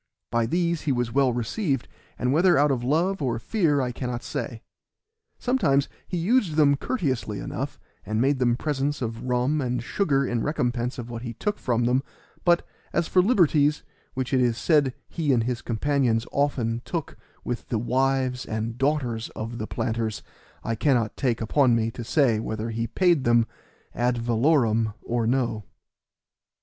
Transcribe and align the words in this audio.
By 0.31 0.47
these 0.47 0.81
he 0.81 0.91
was 0.91 1.11
well 1.11 1.31
received, 1.31 1.87
but 2.17 2.31
whether 2.31 2.57
out 2.57 2.71
of 2.71 2.83
love 2.83 3.21
or 3.21 3.37
fear 3.37 3.81
I 3.81 3.91
cannot 3.91 4.23
say. 4.23 4.63
Sometimes 5.37 5.87
he 6.07 6.17
used 6.17 6.55
them 6.55 6.75
courteously 6.75 7.37
enough, 7.37 7.79
and 8.03 8.19
made 8.19 8.39
them 8.39 8.55
presents 8.55 9.03
of 9.03 9.21
rum 9.25 9.61
and 9.61 9.83
sugar 9.83 10.25
in 10.25 10.41
recompense 10.41 10.97
of 10.97 11.11
what 11.11 11.21
he 11.21 11.35
took 11.35 11.59
from 11.59 11.85
them; 11.85 12.01
but, 12.43 12.65
as 12.93 13.07
for 13.07 13.21
liberties, 13.21 13.83
which 14.15 14.33
it 14.33 14.41
is 14.41 14.57
said 14.57 14.95
he 15.07 15.31
and 15.33 15.43
his 15.43 15.61
companions 15.61 16.25
often 16.31 16.81
took 16.83 17.15
with 17.43 17.67
the 17.69 17.77
wives 17.77 18.43
and 18.43 18.79
daughters 18.79 19.29
of 19.35 19.59
the 19.59 19.67
planters, 19.67 20.23
I 20.63 20.73
cannot 20.73 21.15
take 21.15 21.41
upon 21.41 21.75
me 21.75 21.91
to 21.91 22.03
say 22.03 22.39
whether 22.39 22.71
he 22.71 22.87
paid 22.87 23.23
them 23.23 23.45
ad 23.93 24.17
valorem 24.17 24.95
or 25.03 25.27
no. 25.27 25.65